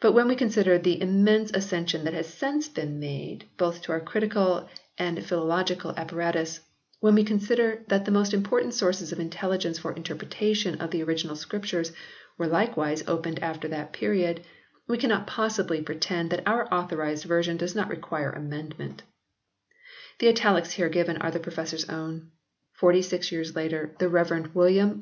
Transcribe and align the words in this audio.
But 0.00 0.12
when 0.12 0.28
we 0.28 0.36
consider 0.36 0.76
the 0.76 1.00
immense 1.00 1.50
accession 1.52 2.04
that 2.04 2.12
has 2.12 2.26
since 2.32 2.68
been 2.68 2.98
made, 3.00 3.46
both 3.56 3.80
to 3.82 3.92
our 3.92 3.98
critical 4.00 4.68
and 4.98 5.24
philological 5.24 5.94
apparatus; 5.96 6.60
when 7.00 7.14
we 7.14 7.24
consider 7.24 7.82
that 7.88 8.04
the 8.04 8.10
most 8.10 8.34
important 8.34 8.74
sources 8.74 9.10
of 9.10 9.18
intelligence 9.18 9.78
for 9.78 9.90
the 9.92 9.96
interpretation 9.96 10.78
of 10.82 10.90
the 10.90 11.02
original 11.02 11.34
Scriptures 11.34 11.92
were 12.36 12.46
likewise 12.46 13.08
opened 13.08 13.42
after 13.42 13.68
that 13.68 13.94
period, 13.94 14.42
we 14.86 14.98
cannot 14.98 15.26
possibly 15.26 15.80
pretend 15.80 16.28
that 16.28 16.46
our 16.46 16.68
Author 16.70 16.98
ised 16.98 17.24
Version 17.24 17.56
does 17.56 17.74
not 17.74 17.88
require 17.88 18.30
amendment"; 18.30 19.02
the 20.18 20.28
italics 20.28 20.72
here 20.72 20.90
given 20.90 21.16
are 21.22 21.30
the 21.30 21.40
Professor 21.40 21.76
s 21.76 21.88
own. 21.88 22.30
Forty 22.74 23.00
six 23.00 23.32
years 23.32 23.56
later 23.56 23.92
the 23.98 24.10
Rev. 24.10 24.52
Wm. 24.54 24.96